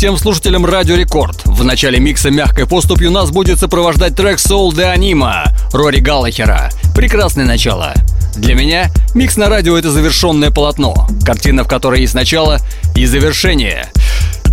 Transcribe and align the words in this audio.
Всем 0.00 0.16
слушателям 0.16 0.64
Радио 0.64 0.96
Рекорд. 0.96 1.42
В 1.44 1.62
начале 1.62 2.00
микса 2.00 2.30
мягкой 2.30 2.66
поступью 2.66 3.10
нас 3.10 3.30
будет 3.30 3.58
сопровождать 3.58 4.16
трек 4.16 4.38
Soul 4.38 4.70
de 4.70 4.96
Anima 4.96 5.48
Рори 5.74 6.00
Галлахера. 6.00 6.70
Прекрасное 6.96 7.44
начало. 7.44 7.92
Для 8.34 8.54
меня 8.54 8.90
микс 9.14 9.36
на 9.36 9.50
радио— 9.50 9.76
это 9.78 9.90
завершенное 9.90 10.50
полотно, 10.50 11.06
картина, 11.22 11.64
в 11.64 11.68
которой 11.68 12.00
есть 12.00 12.14
начало 12.14 12.60
и 12.96 13.04
завершение. 13.04 13.92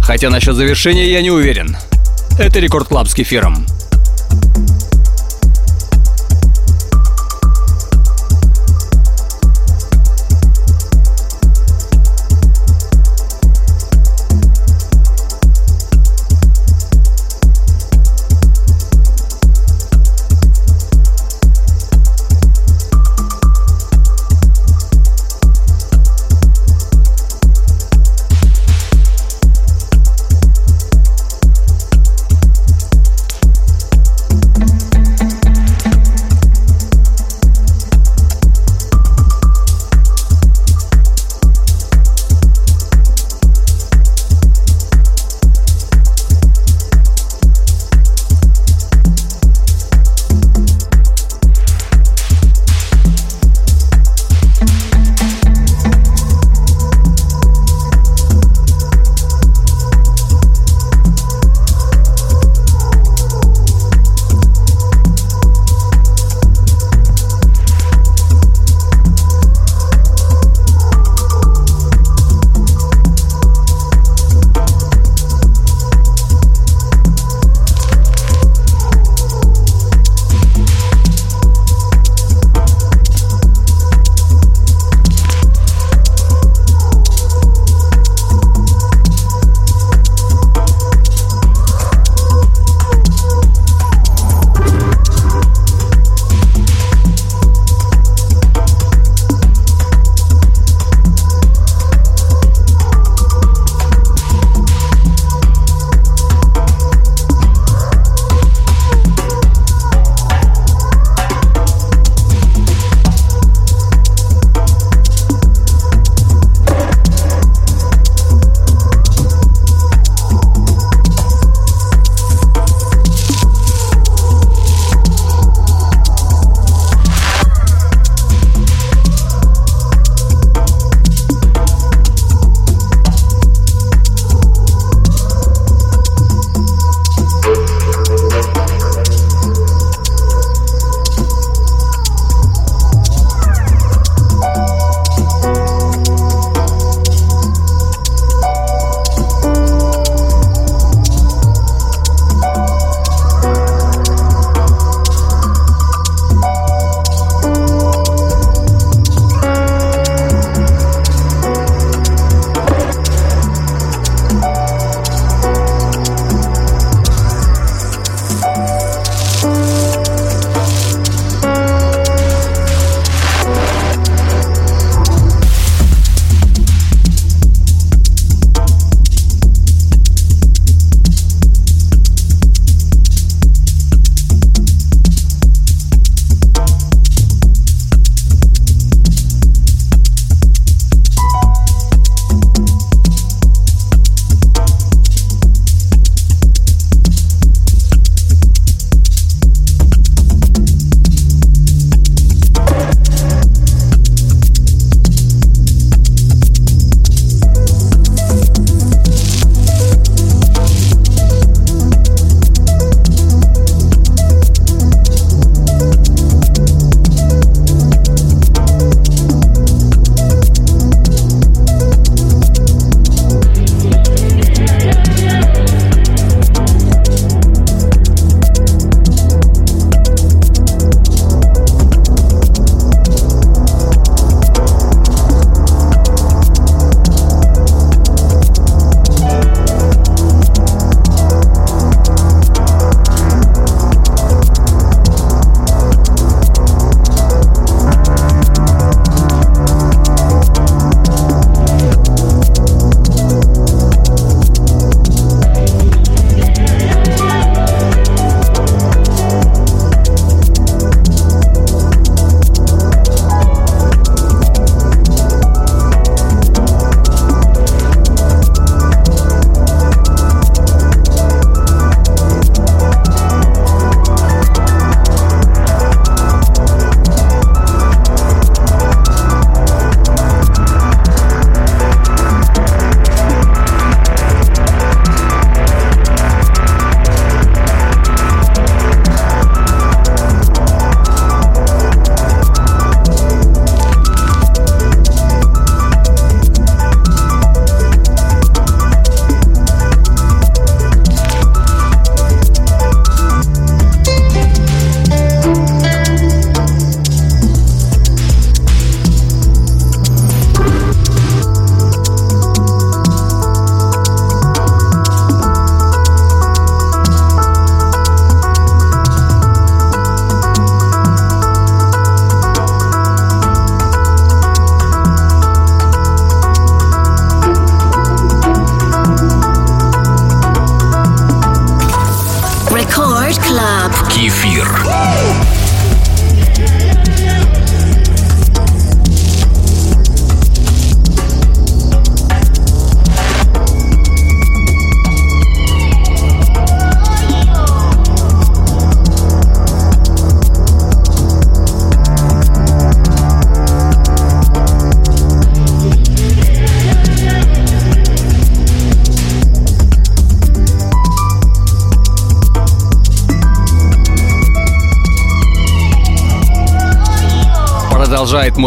Хотя 0.01 0.29
насчет 0.29 0.57
завершения 0.57 1.09
я 1.13 1.21
не 1.21 1.31
уверен. 1.31 1.77
Это 2.37 2.59
Record 2.59 2.89
Club 2.89 3.07
с 3.07 3.13
кефиром. 3.13 3.65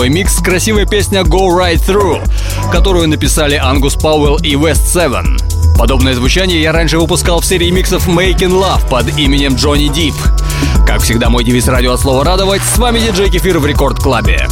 Мой 0.00 0.08
микс 0.08 0.38
красивая 0.38 0.86
песня 0.86 1.20
Go 1.20 1.48
Right 1.48 1.76
Through, 1.76 2.22
которую 2.72 3.06
написали 3.06 3.56
Ангус 3.56 3.96
Пауэлл 3.96 4.38
и 4.38 4.54
West 4.54 4.86
Seven. 4.86 5.36
Подобное 5.76 6.14
звучание 6.14 6.62
я 6.62 6.72
раньше 6.72 6.98
выпускал 6.98 7.40
в 7.40 7.44
серии 7.44 7.70
миксов 7.70 8.08
Making 8.08 8.62
Love 8.62 8.88
под 8.88 9.14
именем 9.18 9.56
Джонни 9.56 9.88
Дип. 9.88 10.14
Как 10.86 11.02
всегда, 11.02 11.28
мой 11.28 11.44
девиз 11.44 11.68
радио 11.68 11.92
от 11.92 12.00
слова 12.00 12.24
радовать. 12.24 12.62
С 12.62 12.78
вами 12.78 12.98
диджей 12.98 13.28
Кефир 13.28 13.58
в 13.58 13.66
Рекорд 13.66 13.98
Клабе. 13.98 14.48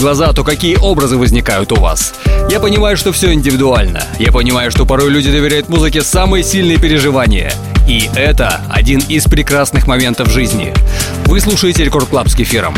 Глаза, 0.00 0.32
то 0.32 0.42
какие 0.42 0.76
образы 0.76 1.16
возникают 1.16 1.72
у 1.72 1.76
вас? 1.76 2.14
Я 2.50 2.58
понимаю, 2.58 2.96
что 2.96 3.12
все 3.12 3.32
индивидуально. 3.32 4.02
Я 4.18 4.32
понимаю, 4.32 4.70
что 4.70 4.86
порой 4.86 5.10
люди 5.10 5.30
доверяют 5.30 5.68
музыке 5.68 6.02
самые 6.02 6.42
сильные 6.42 6.78
переживания. 6.78 7.52
И 7.86 8.08
это 8.14 8.62
один 8.68 9.00
из 9.08 9.24
прекрасных 9.24 9.86
моментов 9.86 10.30
жизни. 10.30 10.72
Вы 11.26 11.40
слушаете 11.40 11.84
Record 11.84 12.08
Club 12.08 12.28
с 12.28 12.34
кефиром. 12.34 12.74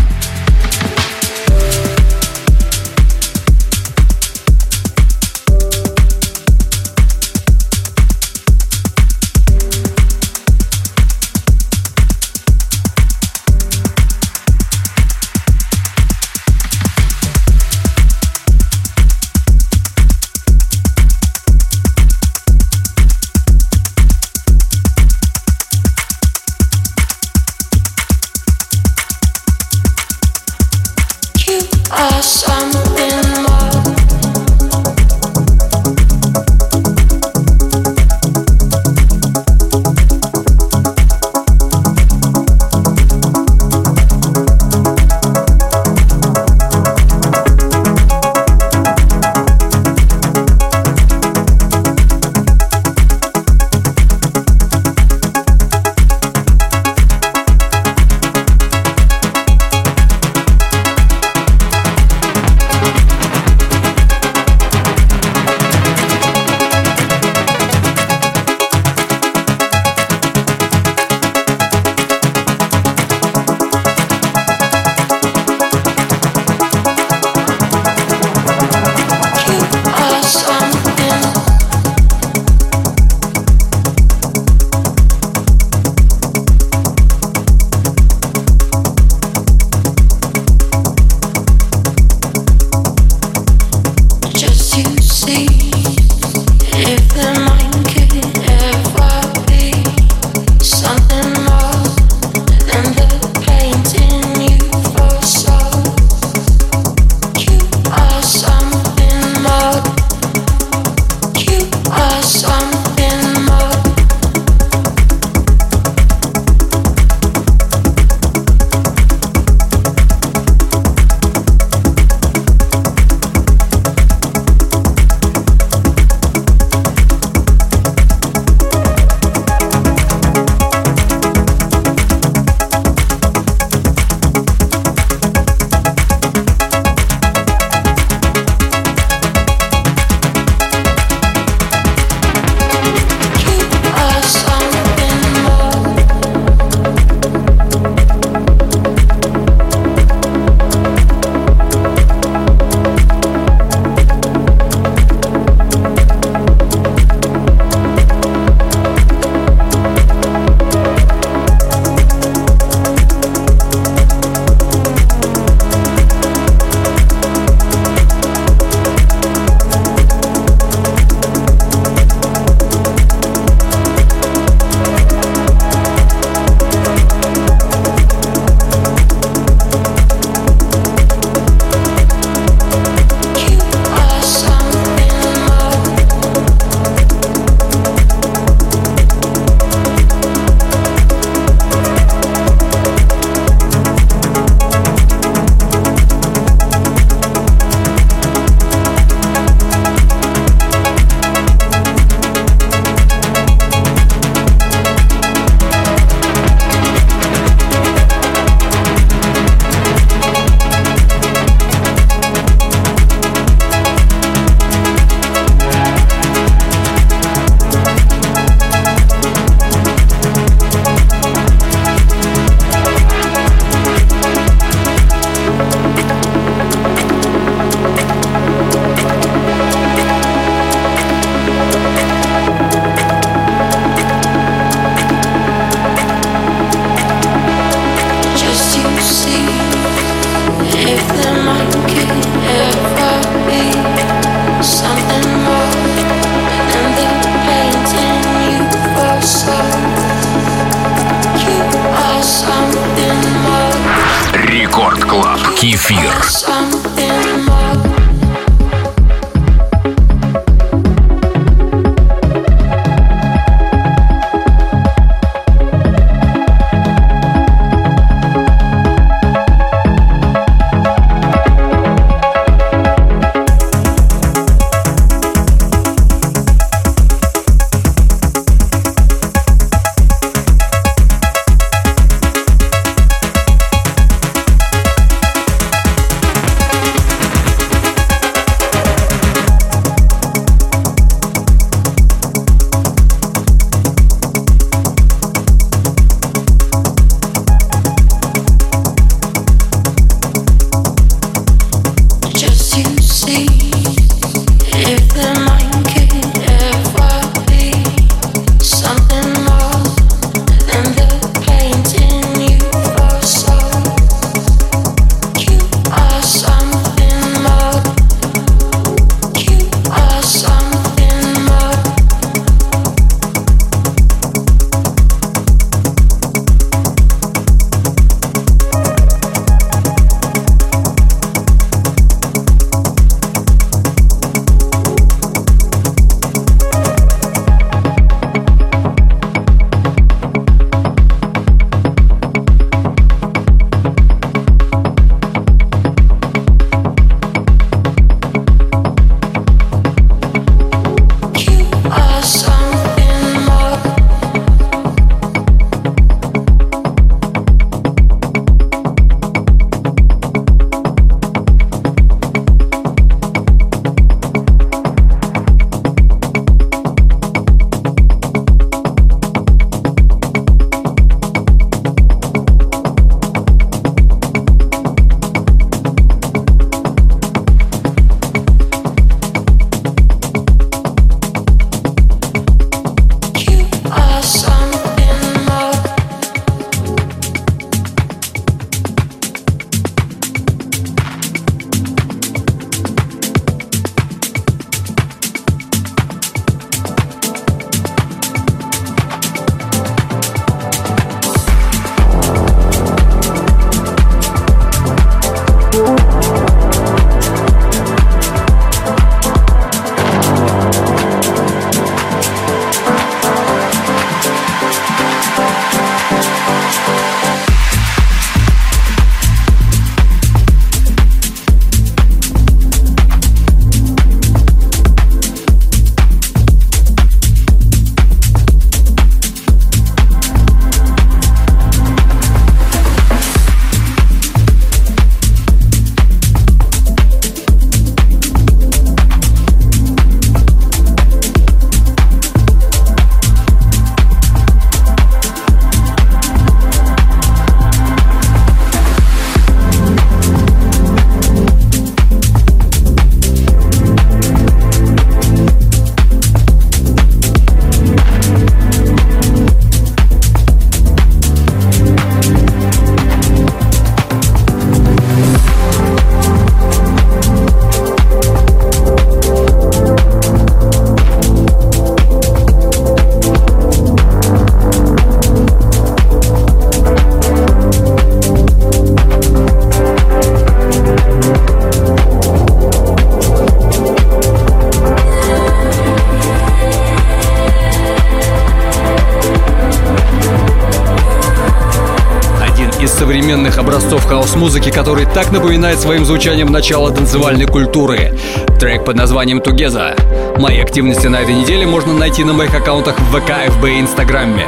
Хаос-музыки, 494.23 494.71
который 494.71 495.05
так 495.05 495.33
напоминает 495.33 495.81
своим 495.81 496.05
звучанием 496.05 496.47
начало 496.47 496.93
танцевальной 496.93 497.47
культуры. 497.47 498.17
Трек 498.61 498.85
под 498.85 498.95
названием 498.95 499.41
«Тугеза». 499.41 499.97
Мои 500.39 500.61
активности 500.61 501.09
на 501.09 501.17
этой 501.17 501.35
неделе 501.35 501.67
можно 501.67 501.93
найти 501.93 502.23
на 502.23 502.33
моих 502.33 502.55
аккаунтах 502.55 502.97
в 503.01 503.19
ВК, 503.19 503.33
ФБ 503.49 503.65
и 503.65 503.81
Инстаграме. 503.81 504.47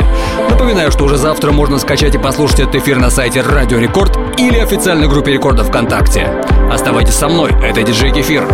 Напоминаю, 0.49 0.93
что 0.93 1.05
уже 1.05 1.17
завтра 1.17 1.51
можно 1.51 1.79
скачать 1.79 2.15
и 2.15 2.19
послушать 2.19 2.61
этот 2.61 2.77
эфир 2.77 2.99
на 2.99 3.11
сайте 3.11 3.43
Радио 3.43 3.79
Рекорд 3.79 4.17
или 4.39 4.59
официальной 4.59 5.09
группе 5.09 5.33
Рекорда 5.33 5.65
ВКонтакте. 5.65 6.29
Оставайтесь 6.71 7.15
со 7.15 7.29
мной, 7.29 7.51
это 7.51 7.83
диджей 7.83 8.13
Кефир. 8.13 8.47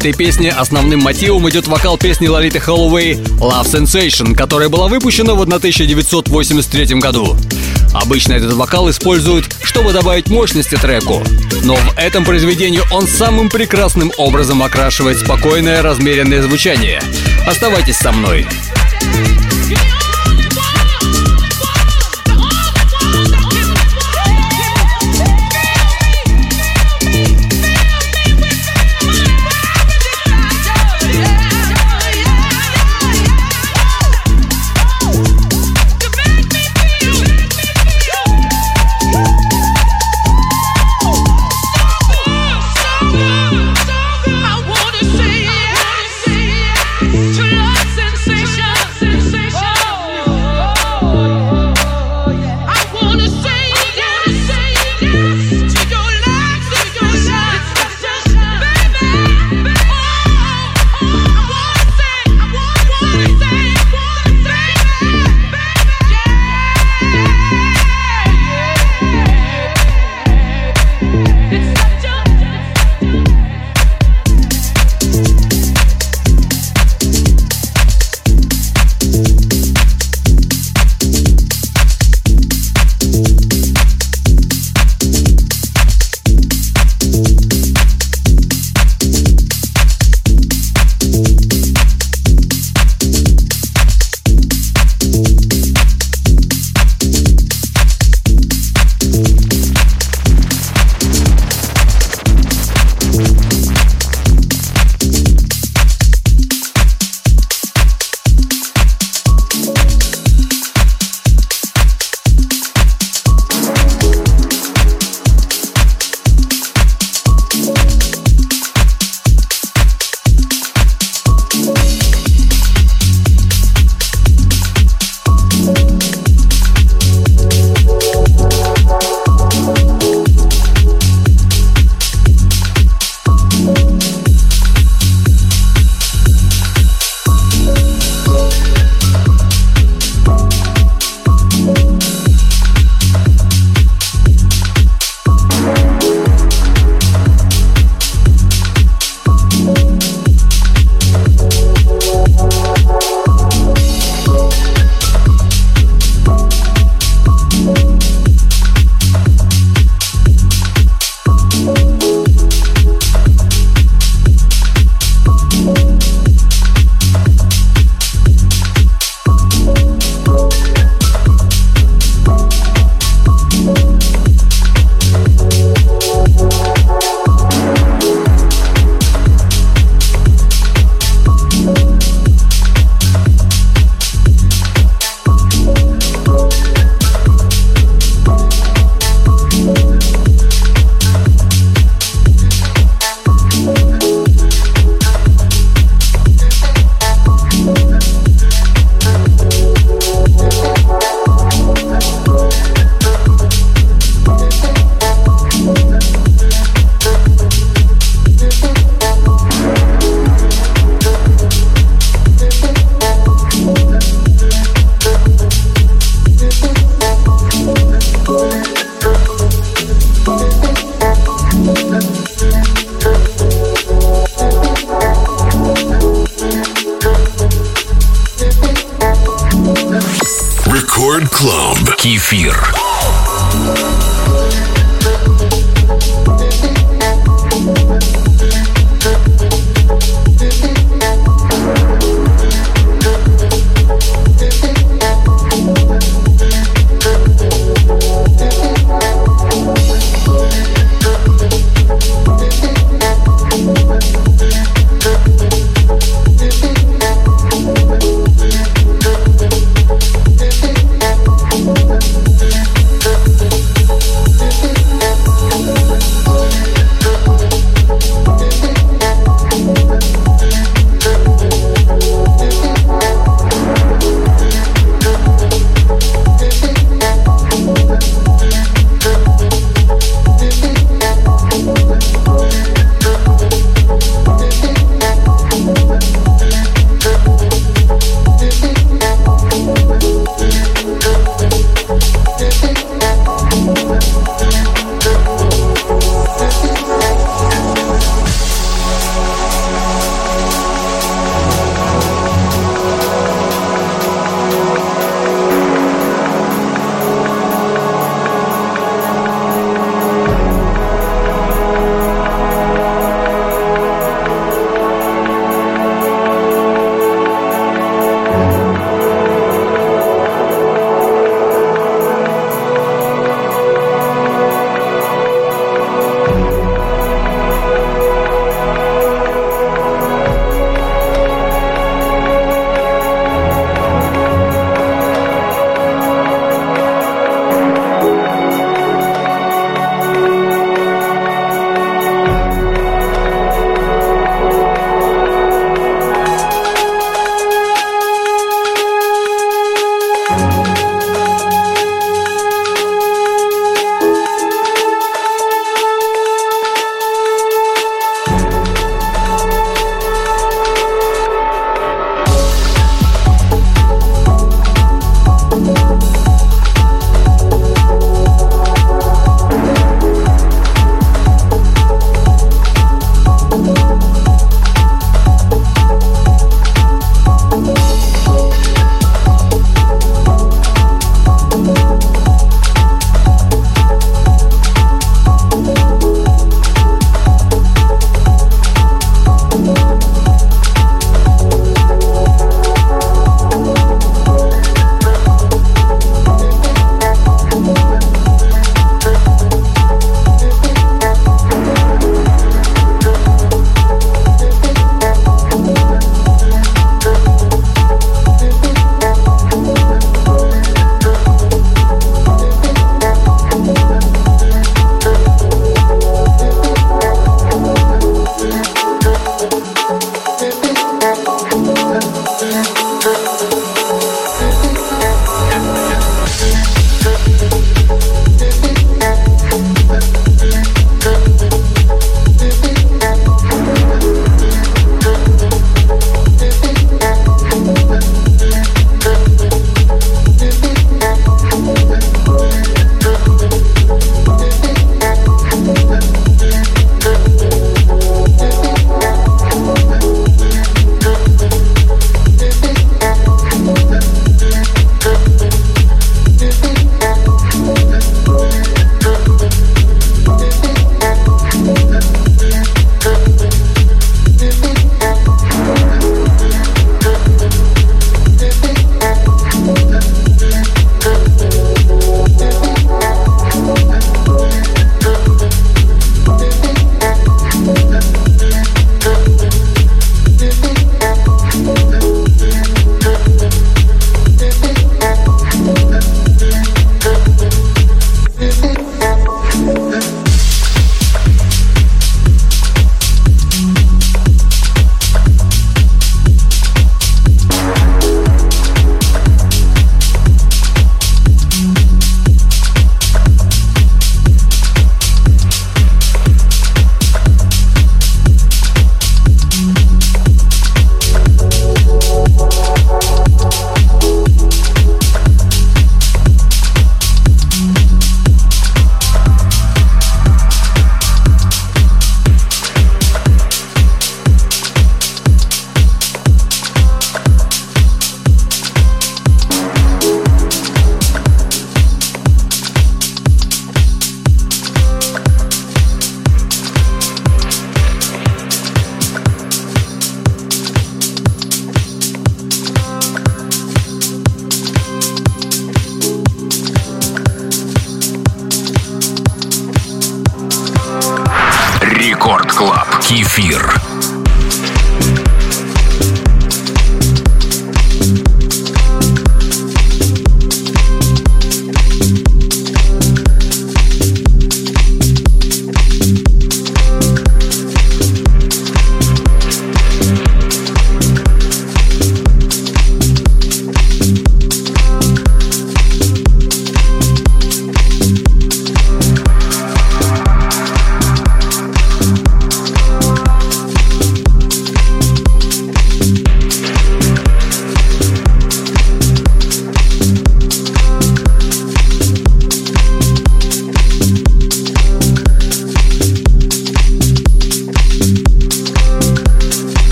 Этой 0.00 0.14
песне 0.14 0.50
основным 0.50 1.00
мотивом 1.00 1.46
идет 1.50 1.68
вокал 1.68 1.98
песни 1.98 2.26
Лолиты 2.26 2.58
Хэллоуэй 2.58 3.16
«Love 3.16 3.66
Sensation», 3.66 4.34
которая 4.34 4.70
была 4.70 4.88
выпущена 4.88 5.34
в 5.34 5.42
1983 5.42 7.00
году. 7.00 7.36
Обычно 7.92 8.32
этот 8.32 8.54
вокал 8.54 8.88
используют, 8.88 9.54
чтобы 9.62 9.92
добавить 9.92 10.28
мощности 10.28 10.76
треку. 10.76 11.22
Но 11.64 11.74
в 11.74 11.98
этом 11.98 12.24
произведении 12.24 12.80
он 12.90 13.06
самым 13.06 13.50
прекрасным 13.50 14.10
образом 14.16 14.62
окрашивает 14.62 15.18
спокойное, 15.18 15.82
размеренное 15.82 16.40
звучание. 16.40 17.02
Оставайтесь 17.46 17.96
со 17.96 18.10
мной. 18.10 18.46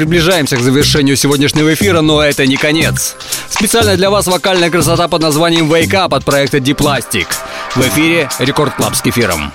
Приближаемся 0.00 0.56
к 0.56 0.60
завершению 0.60 1.14
сегодняшнего 1.14 1.74
эфира, 1.74 2.00
но 2.00 2.22
это 2.22 2.46
не 2.46 2.56
конец. 2.56 3.16
Специально 3.50 3.96
для 3.96 4.08
вас 4.08 4.26
вокальная 4.26 4.70
красота 4.70 5.08
под 5.08 5.20
названием 5.20 5.70
Wake 5.70 5.90
Up 5.90 6.16
от 6.16 6.24
проекта 6.24 6.56
Deep 6.56 6.76
Plastic. 6.76 7.26
В 7.74 7.82
эфире 7.82 8.30
Record 8.38 8.74
Club 8.76 8.94
с 8.94 9.02
кефиром. 9.02 9.52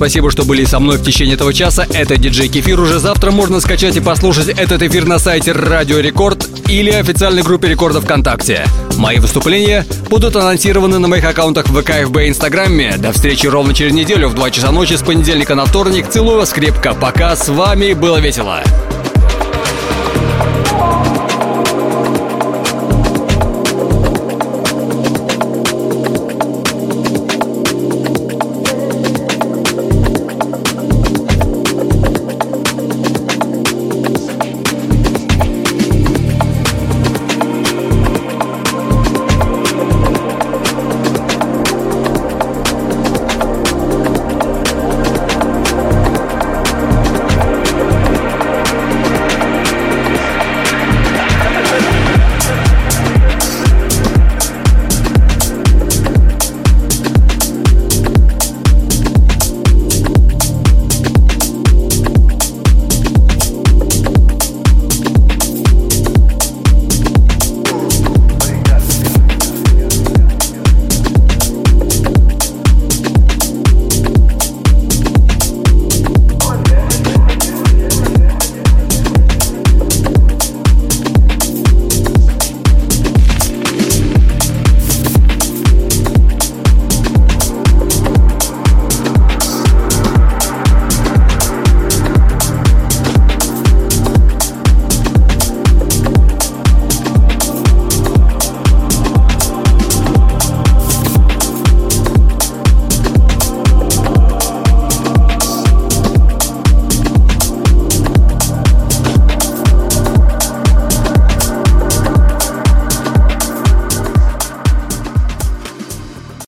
Спасибо, 0.00 0.30
что 0.30 0.44
были 0.46 0.64
со 0.64 0.80
мной 0.80 0.96
в 0.96 1.04
течение 1.04 1.34
этого 1.34 1.52
часа. 1.52 1.86
Это 1.92 2.16
диджей 2.16 2.48
Кефир. 2.48 2.80
Уже 2.80 2.98
завтра 2.98 3.32
можно 3.32 3.60
скачать 3.60 3.96
и 3.96 4.00
послушать 4.00 4.48
этот 4.48 4.82
эфир 4.82 5.04
на 5.04 5.18
сайте 5.18 5.52
Радио 5.52 5.98
Рекорд 5.98 6.48
или 6.68 6.88
официальной 6.88 7.42
группе 7.42 7.68
Рекорда 7.68 8.00
ВКонтакте. 8.00 8.64
Мои 8.96 9.18
выступления 9.18 9.84
будут 10.08 10.36
анонсированы 10.36 10.98
на 10.98 11.06
моих 11.06 11.26
аккаунтах 11.26 11.68
в 11.68 11.78
ВК, 11.78 11.90
и 11.90 12.28
Инстаграме. 12.28 12.96
До 12.96 13.12
встречи 13.12 13.46
ровно 13.46 13.74
через 13.74 13.92
неделю 13.92 14.30
в 14.30 14.34
2 14.34 14.50
часа 14.50 14.72
ночи 14.72 14.94
с 14.94 15.02
понедельника 15.02 15.54
на 15.54 15.66
вторник. 15.66 16.08
Целую 16.08 16.38
вас 16.38 16.50
крепко. 16.50 16.94
Пока. 16.94 17.36
С 17.36 17.50
вами 17.50 17.92
было 17.92 18.16
весело. 18.20 18.62